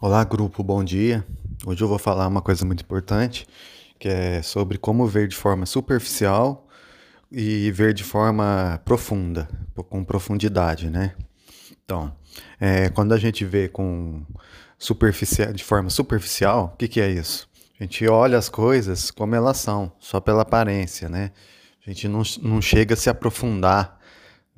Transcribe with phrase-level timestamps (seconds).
[0.00, 1.26] Olá, grupo, bom dia.
[1.66, 3.44] Hoje eu vou falar uma coisa muito importante,
[3.98, 6.68] que é sobre como ver de forma superficial
[7.32, 9.48] e ver de forma profunda,
[9.88, 11.16] com profundidade, né?
[11.84, 12.14] Então,
[12.60, 14.22] é, quando a gente vê com
[14.78, 17.48] superficial, de forma superficial, o que, que é isso?
[17.80, 21.32] A gente olha as coisas como elas são, só pela aparência, né?
[21.84, 23.97] A gente não, não chega a se aprofundar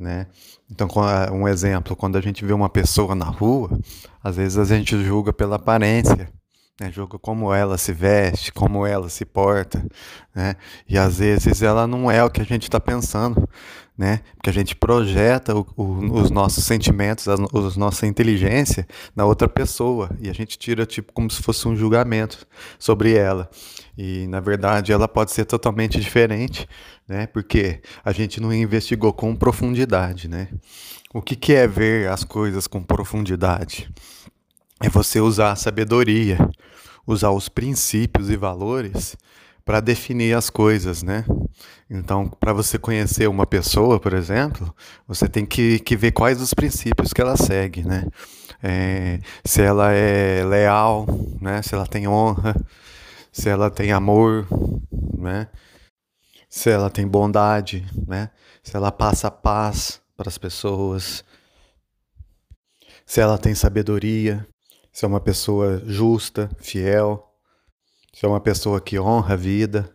[0.00, 0.26] né?
[0.70, 0.88] Então,
[1.32, 3.78] um exemplo, quando a gente vê uma pessoa na rua,
[4.22, 6.28] às vezes a gente julga pela aparência,
[6.80, 6.90] né?
[6.90, 9.84] julga como ela se veste, como ela se porta,
[10.34, 10.56] né?
[10.88, 13.46] E às vezes ela não é o que a gente está pensando,
[13.96, 14.20] né?
[14.34, 19.46] Porque a gente projeta o, o, os nossos sentimentos, a, a nossa inteligência na outra
[19.46, 22.46] pessoa e a gente tira tipo como se fosse um julgamento
[22.78, 23.50] sobre ela.
[23.98, 26.66] E na verdade ela pode ser totalmente diferente,
[27.06, 27.26] né?
[27.26, 30.48] Porque a gente não investigou com profundidade, né?
[31.12, 33.92] O que, que é ver as coisas com profundidade?
[34.82, 36.38] É você usar a sabedoria,
[37.06, 39.16] usar os princípios e valores
[39.64, 41.24] para definir as coisas, né?
[41.88, 44.74] Então, para você conhecer uma pessoa, por exemplo,
[45.06, 48.04] você tem que, que ver quais os princípios que ela segue, né?
[48.62, 51.06] É, se ela é leal,
[51.40, 51.62] né?
[51.62, 52.54] Se ela tem honra,
[53.30, 54.46] se ela tem amor,
[55.18, 55.48] né?
[56.50, 58.30] se ela tem bondade, né?
[58.60, 61.24] Se ela passa paz para as pessoas,
[63.06, 64.46] se ela tem sabedoria,
[64.92, 67.32] se é uma pessoa justa, fiel,
[68.12, 69.94] se é uma pessoa que honra a vida.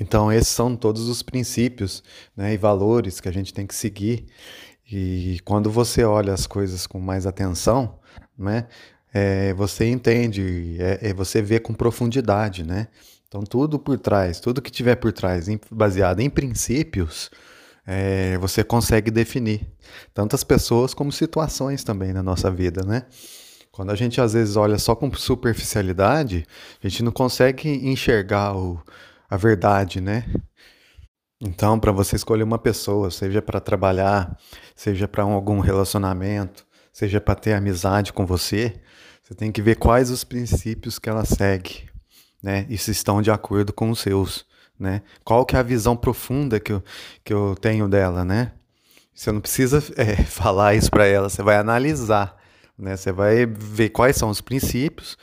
[0.00, 2.02] Então, esses são todos os princípios
[2.36, 4.26] né, e valores que a gente tem que seguir.
[4.90, 7.98] E quando você olha as coisas com mais atenção,
[8.36, 8.66] né,
[9.12, 12.88] é, você entende, é, é, você vê com profundidade, né?
[13.28, 17.30] Então, tudo por trás, tudo que tiver por trás, baseado em princípios,
[17.86, 19.66] é, você consegue definir
[20.12, 23.04] tantas pessoas como situações também na nossa vida, né?
[23.80, 26.44] Quando a gente às vezes olha só com superficialidade,
[26.84, 28.78] a gente não consegue enxergar o,
[29.26, 30.26] a verdade, né?
[31.40, 34.38] Então, para você escolher uma pessoa, seja para trabalhar,
[34.76, 38.74] seja para um, algum relacionamento, seja para ter amizade com você,
[39.22, 41.88] você tem que ver quais os princípios que ela segue
[42.42, 42.66] né?
[42.68, 44.44] E se estão de acordo com os seus,
[44.78, 45.00] né?
[45.24, 46.84] Qual que é a visão profunda que eu,
[47.24, 48.52] que eu tenho dela, né?
[49.14, 52.36] Você não precisa é, falar isso para ela, você vai analisar,
[52.80, 52.96] né?
[52.96, 55.16] Você vai ver quais são os princípios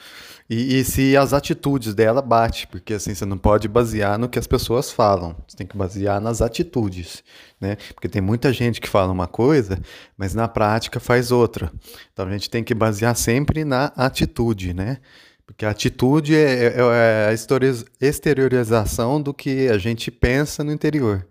[0.50, 4.40] e, e, se as atitudes dela bate, porque assim você não pode basear no que
[4.40, 7.22] as pessoas falam, você tem que basear nas atitudes,
[7.60, 7.76] né?
[7.94, 9.78] Porque tem muita gente que fala uma coisa,
[10.18, 11.70] mas na prática faz outra.
[12.14, 15.00] Então a gente tem que basear sempre na atitude, né?
[15.46, 21.28] Porque a atitude é, é, é a exteriorização do que a gente pensa no interior.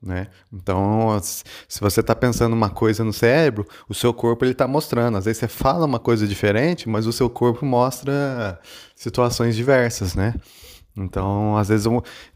[0.00, 0.28] Né?
[0.52, 5.18] Então, se você está pensando uma coisa no cérebro, o seu corpo ele está mostrando.
[5.18, 8.60] Às vezes você fala uma coisa diferente, mas o seu corpo mostra
[8.94, 10.34] situações diversas, né?
[10.96, 11.86] Então, às vezes,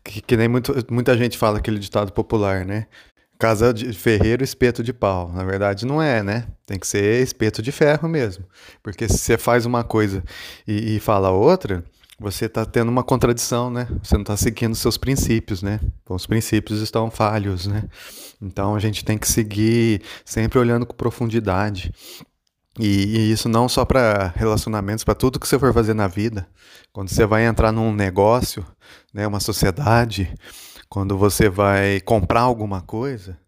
[0.04, 2.86] que, que nem muito, muita gente fala aquele ditado popular, né?
[3.38, 5.32] Casa de ferreiro, espeto de pau.
[5.32, 6.46] Na verdade, não é, né?
[6.66, 8.44] Tem que ser espeto de ferro mesmo.
[8.82, 10.22] Porque se você faz uma coisa
[10.66, 11.84] e, e fala outra,
[12.18, 13.88] você está tendo uma contradição, né?
[14.02, 15.80] Você não está seguindo seus princípios, né?
[16.02, 17.84] Então, os princípios estão falhos, né?
[18.40, 21.92] Então a gente tem que seguir sempre olhando com profundidade.
[22.78, 26.48] E, e isso não só para relacionamentos, para tudo que você for fazer na vida.
[26.92, 28.66] Quando você vai entrar num negócio,
[29.12, 30.34] né, uma sociedade,
[30.88, 33.38] quando você vai comprar alguma coisa,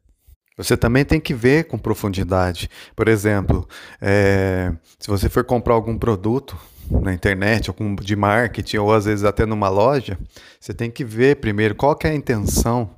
[0.56, 2.70] você também tem que ver com profundidade.
[2.94, 3.66] Por exemplo,
[4.00, 6.56] é, se você for comprar algum produto
[6.90, 10.18] na internet, algum de marketing, ou às vezes até numa loja,
[10.60, 12.90] você tem que ver primeiro qual é a intenção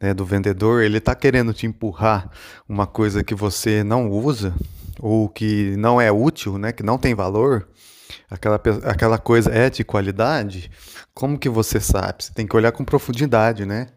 [0.00, 0.82] né, do vendedor.
[0.82, 2.30] Ele está querendo te empurrar
[2.68, 4.54] uma coisa que você não usa
[4.98, 7.68] ou que não é útil, né, que não tem valor,
[8.30, 10.70] aquela, aquela coisa é de qualidade,
[11.14, 12.24] como que você sabe?
[12.24, 13.88] Você tem que olhar com profundidade, né?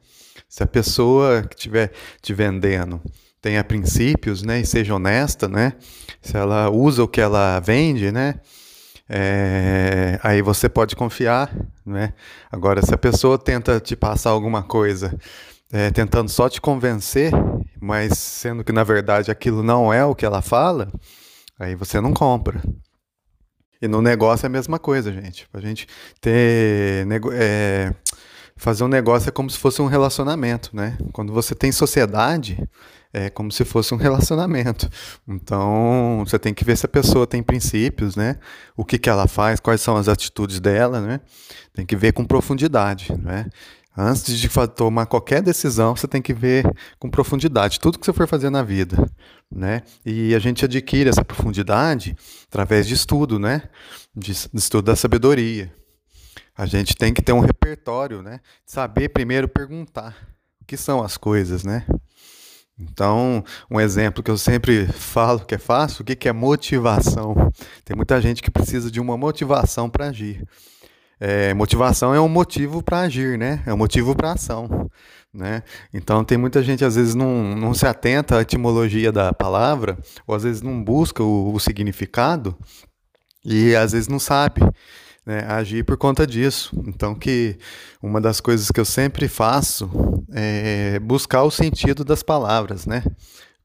[0.50, 1.92] Se a pessoa que estiver
[2.22, 3.02] te vendendo
[3.42, 5.74] tenha princípios, né, e seja honesta, né?
[6.22, 8.40] Se ela usa o que ela vende, né?
[9.08, 11.54] É, aí você pode confiar,
[11.86, 12.14] né?
[12.52, 15.16] Agora, se a pessoa tenta te passar alguma coisa,
[15.72, 17.32] é, tentando só te convencer,
[17.80, 20.92] mas sendo que na verdade aquilo não é o que ela fala,
[21.60, 22.62] aí você não compra.
[23.82, 25.48] E no negócio é a mesma coisa, gente.
[25.54, 25.88] A gente
[26.20, 27.06] ter.
[27.34, 27.94] É,
[28.56, 30.98] fazer um negócio é como se fosse um relacionamento, né?
[31.12, 32.58] Quando você tem sociedade,
[33.16, 34.90] é como se fosse um relacionamento.
[35.26, 38.38] Então, você tem que ver se a pessoa tem princípios, né?
[38.76, 41.22] O que, que ela faz, quais são as atitudes dela, né?
[41.74, 43.46] Tem que ver com profundidade, né?
[43.98, 46.70] Antes de tomar qualquer decisão, você tem que ver
[47.00, 49.10] com profundidade tudo que você for fazer na vida,
[49.50, 49.84] né?
[50.06, 52.14] E a gente adquire essa profundidade
[52.50, 53.70] através de estudo, né?
[54.14, 55.74] De, de estudo da sabedoria.
[56.58, 58.42] A gente tem que ter um repertório, né?
[58.66, 60.14] Saber primeiro perguntar
[60.62, 61.86] o que são as coisas, né?
[62.78, 67.34] Então, um exemplo que eu sempre falo que é fácil, o que é motivação?
[67.84, 70.46] Tem muita gente que precisa de uma motivação para agir.
[71.20, 73.64] É, motivação é um motivo para agir, né?
[73.66, 74.90] É um motivo para ação,
[75.34, 75.64] né?
[75.94, 79.98] Então tem muita gente às vezes não, não se atenta à etimologia da palavra,
[80.28, 82.58] ou às vezes não busca o, o significado
[83.46, 84.62] e às vezes não sabe
[85.26, 86.72] né, agir por conta disso.
[86.88, 87.58] Então que
[88.02, 89.90] uma das coisas que eu sempre faço
[90.32, 93.04] é buscar o sentido das palavras, né?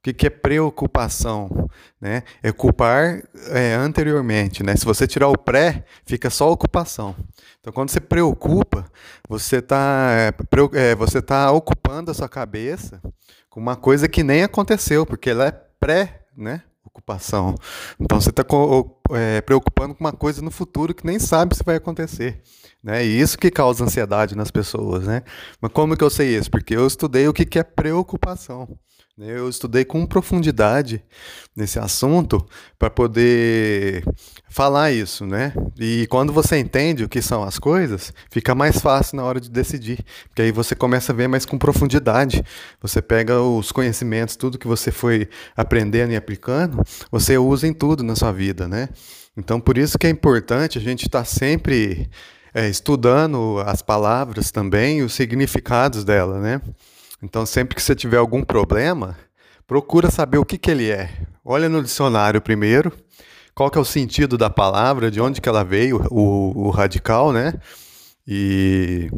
[0.00, 1.68] O que, que é preocupação?
[2.00, 2.22] Né?
[2.42, 4.62] É ocupar é, anteriormente.
[4.62, 4.74] Né?
[4.74, 7.14] Se você tirar o pré, fica só ocupação.
[7.60, 8.86] Então, quando você preocupa,
[9.28, 10.32] você está é,
[10.72, 12.98] é, você tá ocupando a sua cabeça
[13.50, 16.62] com uma coisa que nem aconteceu, porque ela é pré, né?
[17.98, 18.42] Então você está
[19.14, 22.42] é, preocupando com uma coisa no futuro que nem sabe se vai acontecer.
[22.82, 23.04] Né?
[23.04, 25.06] E isso que causa ansiedade nas pessoas.
[25.06, 25.22] Né?
[25.60, 26.50] Mas como que eu sei isso?
[26.50, 28.78] Porque eu estudei o que, que é preocupação.
[29.22, 31.04] Eu estudei com profundidade
[31.54, 32.42] nesse assunto
[32.78, 34.02] para poder
[34.48, 35.52] falar isso, né?
[35.78, 39.50] E quando você entende o que são as coisas, fica mais fácil na hora de
[39.50, 42.42] decidir, porque aí você começa a ver mais com profundidade.
[42.80, 48.02] Você pega os conhecimentos, tudo que você foi aprendendo e aplicando, você usa em tudo
[48.02, 48.88] na sua vida, né?
[49.36, 52.08] Então, por isso que é importante a gente estar tá sempre
[52.54, 56.62] é, estudando as palavras também, os significados dela, né?
[57.22, 59.16] Então, sempre que você tiver algum problema,
[59.66, 61.10] procura saber o que, que ele é.
[61.44, 62.92] Olha no dicionário primeiro,
[63.54, 67.32] qual que é o sentido da palavra, de onde que ela veio, o, o radical,
[67.32, 67.54] né?
[68.26, 69.10] E,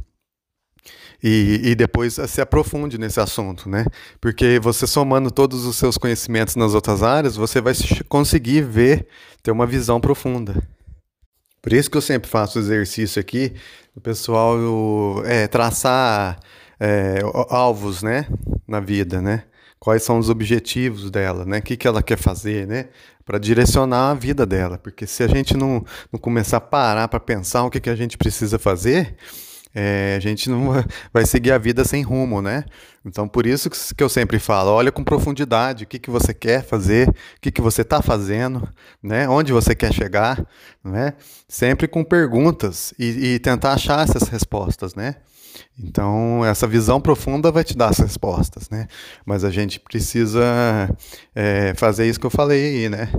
[1.22, 3.86] e, e, depois se aprofunde nesse assunto, né?
[4.20, 7.74] Porque você somando todos os seus conhecimentos nas outras áreas, você vai
[8.08, 9.06] conseguir ver,
[9.42, 10.60] ter uma visão profunda.
[11.60, 13.54] Por isso que eu sempre faço o exercício aqui,
[13.94, 14.56] o pessoal
[15.24, 16.40] é, traçar
[16.82, 18.26] é, alvos, né,
[18.66, 19.44] na vida, né?
[19.78, 21.58] Quais são os objetivos dela, né?
[21.58, 22.88] O que, que ela quer fazer, né?
[23.24, 24.78] Para direcionar a vida dela.
[24.78, 27.94] Porque se a gente não, não começar a parar para pensar o que, que a
[27.94, 29.16] gente precisa fazer,
[29.72, 30.72] é, a gente não
[31.12, 32.64] vai seguir a vida sem rumo, né?
[33.04, 36.64] Então, por isso que eu sempre falo, olha com profundidade o que, que você quer
[36.64, 38.68] fazer, o que, que você está fazendo,
[39.00, 39.28] né?
[39.28, 40.44] Onde você quer chegar,
[40.84, 41.14] né?
[41.48, 45.16] Sempre com perguntas e, e tentar achar essas respostas, né?
[45.78, 48.86] Então, essa visão profunda vai te dar as respostas, né?
[49.24, 50.42] Mas a gente precisa
[51.34, 53.12] é, fazer isso que eu falei aí, né?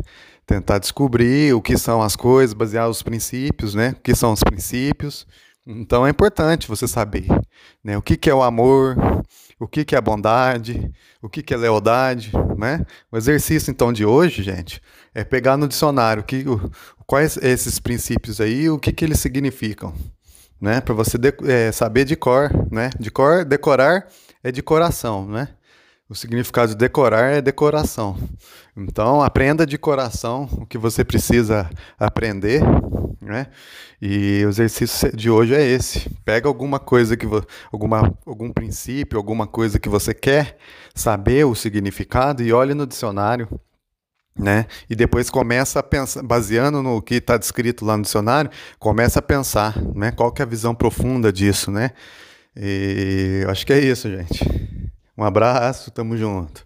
[0.45, 3.89] Tentar descobrir o que são as coisas, basear os princípios, né?
[3.97, 5.25] O que são os princípios.
[5.65, 7.25] Então, é importante você saber
[7.83, 7.97] né?
[7.97, 8.97] o que, que é o amor,
[9.57, 10.91] o que, que é bondade,
[11.21, 12.85] o que, que é lealdade, né?
[13.09, 14.81] O exercício, então, de hoje, gente,
[15.15, 16.69] é pegar no dicionário que, o,
[17.05, 19.93] quais esses princípios aí, o que, que eles significam
[20.63, 20.79] né?
[20.79, 22.89] Para você de, é, saber de cor, né?
[22.97, 24.07] De cor, decorar
[24.41, 25.49] é de coração, né?
[26.07, 28.17] O significado de decorar é decoração.
[28.75, 31.69] Então, aprenda de coração o que você precisa
[31.99, 32.61] aprender,
[33.19, 33.47] né?
[34.01, 36.09] E o exercício de hoje é esse.
[36.23, 37.27] Pega alguma coisa que
[37.69, 40.57] alguma algum princípio, alguma coisa que você quer
[40.95, 43.49] saber o significado e olhe no dicionário
[44.37, 44.65] né?
[44.89, 48.49] E depois começa a pensar, baseando no que está descrito lá no dicionário,
[48.79, 50.11] começa a pensar, né?
[50.11, 51.91] Qual que é a visão profunda disso, né?
[52.55, 54.91] E acho que é isso, gente.
[55.17, 56.65] Um abraço, tamo junto.